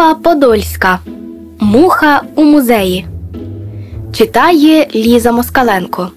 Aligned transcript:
Єва 0.00 0.14
Подольська. 0.14 0.98
Муха 1.60 2.22
у 2.34 2.44
музеї. 2.44 3.06
Читає 4.12 4.88
Ліза 4.94 5.32
Москаленко. 5.32 6.10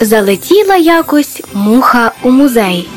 Залетіла 0.00 0.76
якось 0.76 1.42
муха 1.54 2.12
у 2.22 2.30
музей, 2.30 2.88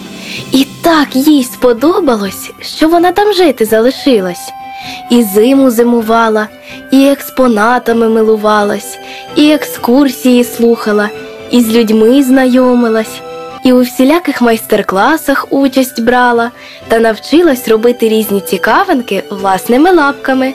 і 0.52 0.68
так 0.82 1.16
їй 1.16 1.44
сподобалось, 1.44 2.52
що 2.62 2.90
вона 2.90 3.12
там 3.12 3.34
жити 3.34 3.66
залишилась, 3.66 4.54
і 5.12 5.24
зиму 5.24 5.72
зимувала, 5.72 6.48
і 6.92 7.08
експонатами 7.08 8.10
милувалась, 8.10 8.98
і 9.36 9.52
екскурсії 9.52 10.44
слухала, 10.44 11.10
і 11.52 11.62
з 11.62 11.70
людьми 11.70 12.24
знайомилась 12.24 13.22
і 13.68 13.74
у 13.74 13.82
всіляких 13.82 14.42
майстер-класах 14.42 15.48
участь 15.50 16.02
брала 16.02 16.52
та 16.88 17.00
навчилась 17.00 17.68
робити 17.68 18.10
різні 18.10 18.42
цікавинки 18.42 19.24
власними 19.30 19.92
лапками. 19.92 20.54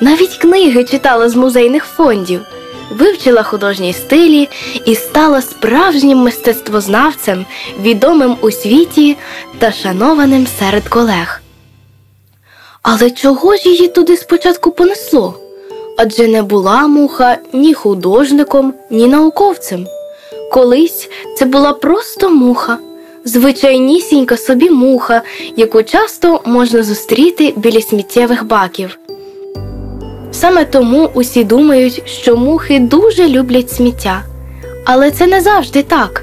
Навіть 0.00 0.36
книги 0.36 0.84
читала 0.84 1.28
з 1.28 1.36
музейних 1.36 1.84
фондів, 1.84 2.40
вивчила 2.90 3.42
художні 3.42 3.92
стилі 3.92 4.48
і 4.84 4.94
стала 4.94 5.42
справжнім 5.42 6.18
мистецтвознавцем, 6.18 7.46
відомим 7.80 8.36
у 8.40 8.50
світі 8.50 9.16
та 9.58 9.72
шанованим 9.72 10.46
серед 10.58 10.88
колег. 10.88 11.40
Але 12.82 13.10
чого 13.10 13.56
ж 13.56 13.68
її 13.68 13.88
туди 13.88 14.16
спочатку 14.16 14.70
понесло? 14.70 15.40
Адже 15.98 16.28
не 16.28 16.42
була 16.42 16.86
муха 16.86 17.38
ні 17.52 17.74
художником, 17.74 18.74
ні 18.90 19.06
науковцем. 19.06 19.86
Колись 20.52 21.10
це 21.36 21.44
була 21.44 21.72
просто 21.72 22.30
муха, 22.30 22.78
звичайнісінька 23.24 24.36
собі 24.36 24.70
муха, 24.70 25.22
яку 25.56 25.82
часто 25.82 26.40
можна 26.44 26.82
зустріти 26.82 27.52
біля 27.56 27.80
сміттєвих 27.80 28.44
баків. 28.44 28.98
Саме 30.32 30.64
тому 30.64 31.10
усі 31.14 31.44
думають, 31.44 32.02
що 32.06 32.36
мухи 32.36 32.78
дуже 32.78 33.28
люблять 33.28 33.70
сміття. 33.70 34.22
Але 34.84 35.10
це 35.10 35.26
не 35.26 35.40
завжди 35.40 35.82
так. 35.82 36.22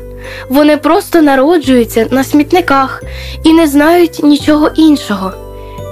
Вони 0.50 0.78
просто 0.78 1.22
народжуються 1.22 2.08
на 2.12 2.24
смітниках 2.24 3.04
і 3.44 3.54
не 3.54 3.68
знають 3.68 4.24
нічого 4.24 4.70
іншого. 4.78 5.32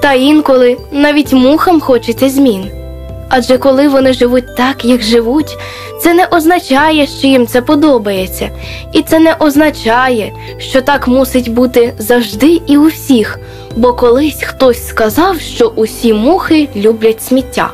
Та 0.02 0.14
інколи 0.14 0.78
навіть 0.92 1.34
мухам 1.34 1.82
хочеться 1.82 2.30
змін. 2.30 2.81
Адже 3.34 3.58
коли 3.58 3.88
вони 3.88 4.14
живуть 4.14 4.56
так, 4.56 4.86
як 4.86 5.02
живуть, 5.02 5.58
це 6.02 6.14
не 6.14 6.26
означає, 6.26 7.08
що 7.08 7.28
їм 7.28 7.48
це 7.48 7.62
подобається, 7.62 8.50
і 8.94 9.02
це 9.02 9.20
не 9.20 9.34
означає, 9.34 10.34
що 10.58 10.82
так 10.82 11.08
мусить 11.08 11.54
бути 11.54 11.94
завжди 11.98 12.62
і 12.68 12.78
у 12.78 12.88
всіх, 12.88 13.40
бо 13.76 13.94
колись 13.94 14.44
хтось 14.44 14.88
сказав, 14.88 15.40
що 15.40 15.68
усі 15.68 16.14
мухи 16.14 16.70
люблять 16.76 17.24
сміття. 17.24 17.72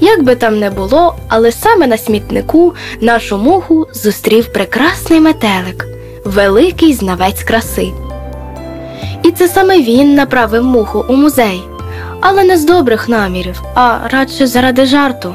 Як 0.00 0.22
би 0.22 0.34
там 0.34 0.58
не 0.58 0.70
було, 0.70 1.14
але 1.28 1.52
саме 1.52 1.86
на 1.86 1.98
смітнику 1.98 2.74
нашу 3.00 3.36
муху 3.36 3.86
зустрів 3.92 4.52
прекрасний 4.52 5.20
метелик, 5.20 5.86
великий 6.24 6.92
знавець 6.92 7.42
краси. 7.42 7.88
І 9.22 9.30
це 9.30 9.48
саме 9.48 9.78
він 9.78 10.14
направив 10.14 10.64
муху 10.64 11.04
у 11.08 11.16
музей, 11.16 11.60
але 12.20 12.44
не 12.44 12.56
з 12.56 12.64
добрих 12.64 13.08
намірів, 13.08 13.62
а 13.74 13.98
радше 14.10 14.46
заради 14.46 14.86
жарту. 14.86 15.34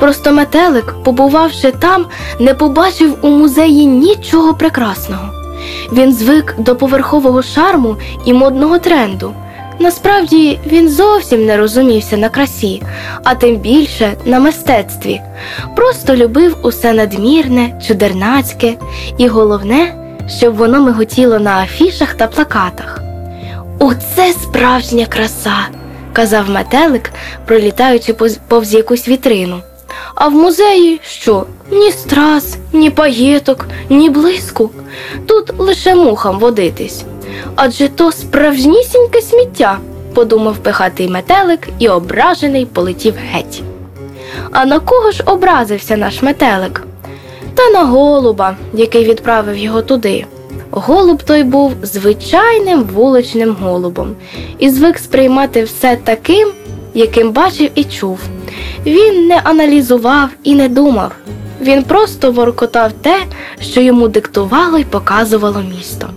Просто 0.00 0.32
метелик, 0.32 0.94
побувавши 1.04 1.72
там, 1.72 2.06
не 2.40 2.54
побачив 2.54 3.18
у 3.22 3.28
музеї 3.28 3.86
нічого 3.86 4.54
прекрасного. 4.54 5.28
Він 5.92 6.12
звик 6.12 6.54
до 6.58 6.76
поверхового 6.76 7.42
шарму 7.42 7.96
і 8.24 8.32
модного 8.32 8.78
тренду. 8.78 9.34
Насправді 9.78 10.58
він 10.66 10.88
зовсім 10.88 11.46
не 11.46 11.56
розумівся 11.56 12.16
на 12.16 12.28
красі, 12.28 12.82
а 13.24 13.34
тим 13.34 13.56
більше 13.56 14.12
на 14.24 14.40
мистецтві. 14.40 15.20
Просто 15.76 16.16
любив 16.16 16.56
усе 16.62 16.92
надмірне, 16.92 17.80
чудернацьке, 17.86 18.74
і 19.18 19.28
головне, 19.28 19.94
щоб 20.38 20.56
воно 20.56 20.80
миготіло 20.80 21.38
на 21.38 21.62
афішах 21.62 22.14
та 22.14 22.26
плакатах. 22.26 23.05
Оце 23.78 24.32
справжня 24.32 25.06
краса, 25.06 25.68
казав 26.12 26.50
метелик, 26.50 27.12
пролітаючи 27.46 28.14
повз 28.48 28.74
якусь 28.74 29.08
вітрину. 29.08 29.60
А 30.14 30.28
в 30.28 30.32
музеї 30.32 31.00
що? 31.04 31.46
Ні 31.70 31.92
страз, 31.92 32.56
ні 32.72 32.90
паєток, 32.90 33.66
ні 33.90 34.10
блиску. 34.10 34.70
Тут 35.26 35.52
лише 35.58 35.94
мухам 35.94 36.38
водитись. 36.38 37.04
Адже 37.56 37.88
то 37.88 38.12
справжнісіньке 38.12 39.20
сміття, 39.22 39.78
подумав 40.14 40.56
пихатий 40.56 41.08
метелик 41.08 41.68
і 41.78 41.88
ображений 41.88 42.66
полетів 42.66 43.14
геть. 43.32 43.62
А 44.52 44.64
на 44.64 44.78
кого 44.78 45.10
ж 45.10 45.22
образився 45.26 45.96
наш 45.96 46.22
метелик? 46.22 46.82
Та 47.54 47.70
на 47.70 47.84
голуба, 47.84 48.56
який 48.74 49.04
відправив 49.04 49.56
його 49.56 49.82
туди. 49.82 50.26
Голуб 50.78 51.22
той 51.22 51.44
був 51.44 51.72
звичайним 51.82 52.82
вуличним 52.82 53.56
голубом 53.60 54.14
і 54.58 54.70
звик 54.70 54.98
сприймати 54.98 55.64
все 55.64 55.98
таким, 56.04 56.48
яким 56.94 57.32
бачив 57.32 57.70
і 57.74 57.84
чув. 57.84 58.20
Він 58.86 59.26
не 59.26 59.40
аналізував 59.44 60.28
і 60.42 60.54
не 60.54 60.68
думав. 60.68 61.12
Він 61.60 61.82
просто 61.82 62.32
воркотав 62.32 62.92
те, 62.92 63.16
що 63.60 63.80
йому 63.80 64.08
диктувало 64.08 64.78
й 64.78 64.84
показувало 64.84 65.62
місто. 65.76 66.10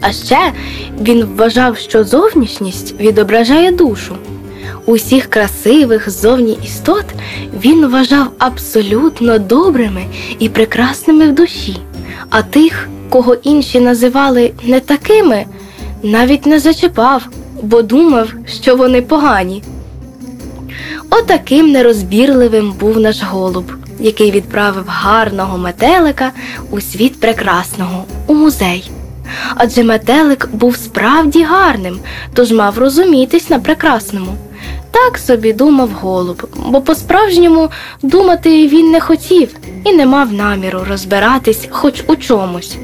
А 0.00 0.12
ще 0.12 0.52
він 1.00 1.24
вважав, 1.24 1.78
що 1.78 2.04
зовнішність 2.04 3.00
відображає 3.00 3.72
душу. 3.72 4.16
Усіх 4.86 5.26
красивих 5.26 6.10
зовні 6.10 6.58
істот 6.64 7.04
він 7.64 7.86
вважав 7.86 8.26
абсолютно 8.38 9.38
добрими 9.38 10.04
і 10.38 10.48
прекрасними 10.48 11.28
в 11.28 11.34
душі, 11.34 11.76
а 12.30 12.42
тих, 12.42 12.88
кого 13.10 13.34
інші 13.34 13.80
називали 13.80 14.52
не 14.64 14.80
такими, 14.80 15.44
навіть 16.02 16.46
не 16.46 16.58
зачіпав, 16.58 17.28
бо 17.62 17.82
думав, 17.82 18.28
що 18.46 18.76
вони 18.76 19.02
погані. 19.02 19.62
Отаким 21.10 21.70
нерозбірливим 21.72 22.72
був 22.72 23.00
наш 23.00 23.22
голуб, 23.22 23.72
який 24.00 24.30
відправив 24.30 24.84
гарного 24.86 25.58
метелика 25.58 26.32
у 26.70 26.80
світ 26.80 27.20
прекрасного, 27.20 28.04
у 28.26 28.34
музей. 28.34 28.90
Адже 29.54 29.84
метелик 29.84 30.48
був 30.52 30.76
справді 30.76 31.42
гарним, 31.42 31.98
тож 32.34 32.52
мав 32.52 32.78
розумітись 32.78 33.50
на 33.50 33.58
прекрасному. 33.58 34.34
Так 34.90 35.18
собі 35.18 35.52
думав 35.52 35.90
голуб, 35.90 36.48
бо 36.66 36.80
по-справжньому 36.80 37.70
думати 38.02 38.68
він 38.68 38.90
не 38.90 39.00
хотів 39.00 39.56
і 39.84 39.92
не 39.92 40.06
мав 40.06 40.32
наміру 40.32 40.80
розбиратись 40.88 41.68
хоч 41.70 42.04
у 42.06 42.16
чомусь. 42.16 42.76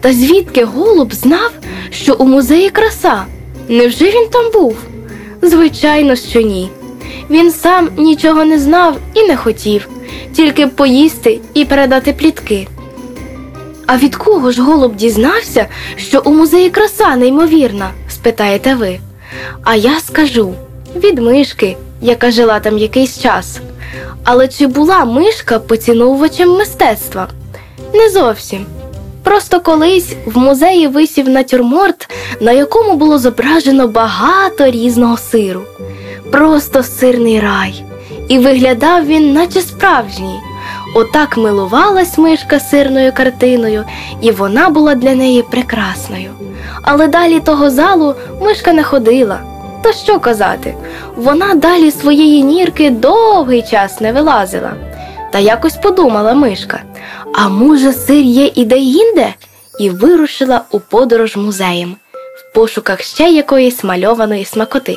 Та 0.00 0.12
звідки 0.12 0.64
голуб 0.64 1.14
знав, 1.14 1.50
що 1.90 2.14
у 2.18 2.24
музеї 2.24 2.70
краса? 2.70 3.24
Невже 3.68 4.04
він 4.04 4.28
там 4.28 4.52
був? 4.52 4.76
Звичайно, 5.42 6.16
що 6.16 6.40
ні. 6.40 6.70
Він 7.30 7.52
сам 7.52 7.90
нічого 7.96 8.44
не 8.44 8.58
знав 8.58 8.96
і 9.14 9.22
не 9.22 9.36
хотів, 9.36 9.88
тільки 10.32 10.66
поїсти 10.66 11.40
і 11.54 11.64
передати 11.64 12.12
плітки. 12.12 12.68
А 13.86 13.96
від 13.96 14.16
кого 14.16 14.50
ж 14.52 14.62
голуб 14.62 14.96
дізнався, 14.96 15.66
що 15.96 16.22
у 16.24 16.30
музеї 16.30 16.70
краса 16.70 17.16
неймовірна? 17.16 17.90
спитаєте 18.08 18.74
ви. 18.74 18.98
А 19.64 19.74
я 19.74 20.00
скажу 20.00 20.54
від 20.96 21.18
мишки, 21.18 21.76
яка 22.00 22.30
жила 22.30 22.60
там 22.60 22.78
якийсь 22.78 23.18
час. 23.18 23.60
Але 24.24 24.48
чи 24.48 24.66
була 24.66 25.04
мишка 25.04 25.58
поціновувачем 25.58 26.50
мистецтва? 26.50 27.28
Не 27.94 28.10
зовсім. 28.10 28.66
Просто 29.28 29.60
колись 29.60 30.14
в 30.26 30.38
музеї 30.38 30.86
висів 30.86 31.28
натюрморт, 31.28 32.08
на 32.40 32.52
якому 32.52 32.94
було 32.94 33.18
зображено 33.18 33.88
багато 33.88 34.70
різного 34.70 35.16
сиру 35.16 35.62
просто 36.32 36.82
сирний 36.82 37.40
рай, 37.40 37.84
і 38.28 38.38
виглядав 38.38 39.06
він, 39.06 39.32
наче 39.32 39.60
справжній. 39.60 40.40
Отак 40.96 41.36
милувалась 41.36 42.18
мишка 42.18 42.60
сирною 42.60 43.12
картиною, 43.12 43.84
і 44.20 44.30
вона 44.30 44.70
була 44.70 44.94
для 44.94 45.14
неї 45.14 45.42
прекрасною. 45.42 46.30
Але 46.82 47.08
далі 47.08 47.40
того 47.40 47.70
залу 47.70 48.14
мишка 48.42 48.72
не 48.72 48.82
ходила. 48.82 49.40
Та 49.82 49.92
що 49.92 50.20
казати? 50.20 50.74
Вона 51.16 51.54
далі 51.54 51.90
своєї 51.90 52.42
нірки 52.42 52.90
довгий 52.90 53.62
час 53.62 54.00
не 54.00 54.12
вилазила. 54.12 54.72
Та 55.32 55.38
якось 55.38 55.76
подумала 55.76 56.34
мишка, 56.34 56.80
а 57.34 57.48
може, 57.48 57.92
сир 57.92 58.24
є 58.24 58.52
і 58.54 58.64
де-інде? 58.64 59.34
І 59.80 59.90
вирушила 59.90 60.64
у 60.70 60.80
подорож 60.80 61.36
музеєм 61.36 61.96
в 62.36 62.54
пошуках 62.54 63.02
ще 63.02 63.30
якоїсь 63.30 63.84
мальованої 63.84 64.44
смакоти. 64.44 64.96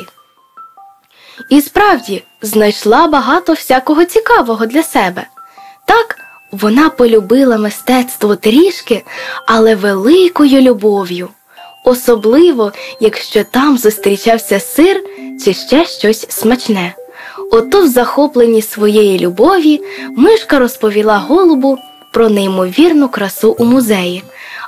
І 1.50 1.62
справді 1.62 2.24
знайшла 2.42 3.08
багато 3.08 3.54
всякого 3.54 4.06
цікавого 4.06 4.66
для 4.66 4.84
себе. 4.84 5.28
Так, 5.88 6.18
вона 6.52 6.90
полюбила 6.90 7.58
мистецтво 7.58 8.36
трішки, 8.36 9.04
але 9.48 9.76
великою 9.76 10.62
любов'ю. 10.62 11.30
особливо, 11.86 12.72
якщо 13.00 13.44
там 13.44 13.78
зустрічався 13.78 14.60
сир 14.60 15.04
чи 15.46 15.54
ще 15.54 15.86
щось 15.86 16.26
смачне. 16.30 16.94
Ото 17.52 17.82
в 17.82 17.88
захопленні 17.88 18.62
своєї 18.62 19.20
любові 19.20 19.82
мишка 20.18 20.60
розповіла 20.60 21.18
голубу 21.18 21.78
про 22.12 22.30
неймовірну 22.30 23.10
красу 23.10 23.56
у 23.60 23.66
музеї. 23.66 24.24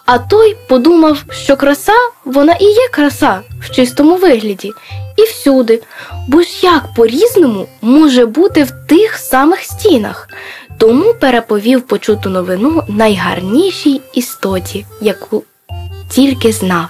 А 0.05 0.17
той 0.17 0.55
подумав, 0.67 1.23
що 1.31 1.55
краса 1.57 1.93
вона 2.25 2.53
і 2.53 2.65
є 2.65 2.87
краса 2.91 3.41
в 3.61 3.69
чистому 3.69 4.15
вигляді, 4.15 4.71
і 5.17 5.23
всюди, 5.23 5.81
бо 6.27 6.41
ж 6.41 6.47
як 6.63 6.83
по-різному 6.95 7.67
може 7.81 8.25
бути 8.25 8.63
в 8.63 8.71
тих 8.87 9.17
самих 9.17 9.63
стінах. 9.63 10.29
Тому 10.77 11.13
переповів 11.13 11.81
почуту 11.81 12.29
новину 12.29 12.83
найгарнішій 12.87 14.01
істоті, 14.13 14.85
яку 15.01 15.43
тільки 16.09 16.51
знав 16.51 16.89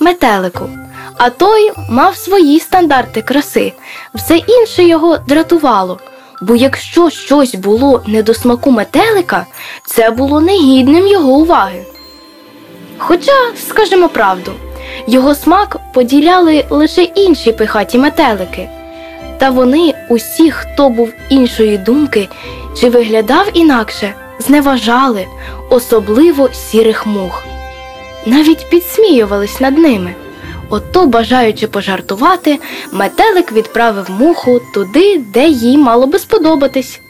метелику. 0.00 0.70
А 1.16 1.30
той 1.30 1.72
мав 1.90 2.16
свої 2.16 2.60
стандарти 2.60 3.22
краси, 3.22 3.72
все 4.14 4.36
інше 4.36 4.84
його 4.84 5.18
дратувало. 5.18 5.98
Бо 6.40 6.56
якщо 6.56 7.10
щось 7.10 7.54
було 7.54 8.02
не 8.06 8.22
до 8.22 8.34
смаку 8.34 8.70
метелика, 8.70 9.46
це 9.84 10.10
було 10.10 10.40
негідним 10.40 11.06
його 11.06 11.32
уваги. 11.32 11.84
Хоча, 12.98 13.52
скажімо 13.68 14.08
правду, 14.08 14.52
його 15.06 15.34
смак 15.34 15.76
поділяли 15.92 16.64
лише 16.70 17.02
інші 17.02 17.52
пихаті 17.52 17.98
метелики, 17.98 18.68
та 19.38 19.50
вони 19.50 19.94
усі, 20.08 20.50
хто 20.50 20.88
був 20.88 21.12
іншої 21.28 21.78
думки 21.78 22.28
чи 22.80 22.90
виглядав 22.90 23.46
інакше, 23.54 24.14
зневажали, 24.38 25.26
особливо 25.70 26.48
сірих 26.52 27.06
мух. 27.06 27.44
Навіть 28.26 28.70
підсміювались 28.70 29.60
над 29.60 29.78
ними. 29.78 30.14
Ото, 30.70 31.06
бажаючи 31.06 31.66
пожартувати, 31.66 32.58
метелик 32.92 33.52
відправив 33.52 34.10
муху 34.10 34.60
туди, 34.74 35.18
де 35.18 35.48
їй 35.48 35.78
мало 35.78 36.06
би 36.06 36.18
сподобатись. 36.18 37.00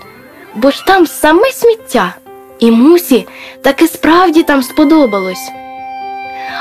Бо 0.55 0.71
ж 0.71 0.87
там 0.87 1.07
саме 1.07 1.53
сміття, 1.53 2.15
і 2.59 2.71
мусі 2.71 3.27
таки 3.63 3.87
справді 3.87 4.43
там 4.43 4.63
сподобалось. 4.63 5.51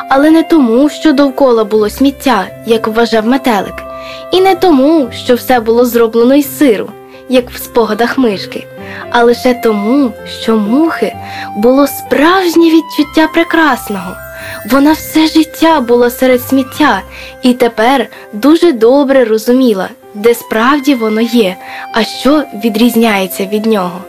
Але 0.10 0.32
не 0.32 0.44
тому, 0.44 0.90
що 0.90 1.14
довкола 1.14 1.64
було 1.64 1.90
сміття, 1.90 2.48
як 2.66 2.88
вважав 2.88 3.28
метелик, 3.28 3.84
і 4.32 4.42
не 4.42 4.56
тому, 4.56 5.10
що 5.12 5.36
все 5.36 5.60
було 5.60 5.86
зроблено 5.86 6.36
із 6.36 6.58
сиру, 6.58 6.90
як 7.30 7.50
в 7.50 7.58
спогадах 7.58 8.18
мишки, 8.18 8.68
а 9.12 9.24
лише 9.24 9.54
тому, 9.54 10.12
що 10.42 10.58
мухи 10.58 11.16
було 11.56 11.88
справжнє 11.88 12.66
відчуття 12.66 13.30
прекрасного. 13.34 14.27
Вона 14.72 14.92
все 14.92 15.28
життя 15.28 15.82
була 15.82 16.10
серед 16.10 16.42
сміття 16.42 17.02
і 17.42 17.54
тепер 17.54 18.08
дуже 18.34 18.72
добре 18.72 19.26
розуміла, 19.26 19.90
де 20.14 20.34
справді 20.34 20.96
воно 20.96 21.22
є, 21.22 21.56
а 21.94 22.04
що 22.04 22.44
відрізняється 22.64 23.46
від 23.46 23.66
нього. 23.66 24.02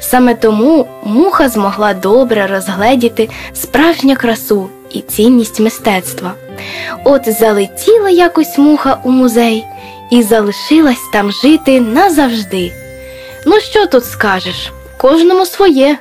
Саме 0.00 0.34
тому 0.34 0.86
муха 1.04 1.48
змогла 1.48 1.94
добре 1.94 2.46
розгледіти 2.46 3.28
справжню 3.54 4.16
красу 4.16 4.68
і 4.90 5.00
цінність 5.00 5.60
мистецтва. 5.60 6.32
От 7.04 7.32
залетіла 7.32 8.10
якось 8.10 8.58
муха 8.58 9.00
у 9.04 9.10
музей 9.10 9.64
і 10.10 10.22
залишилась 10.22 11.10
там 11.12 11.32
жити 11.32 11.80
назавжди. 11.80 12.72
Ну 13.46 13.60
що 13.60 13.86
тут 13.86 14.04
скажеш? 14.04 14.72
Кожному 14.96 15.46
своє. 15.46 15.98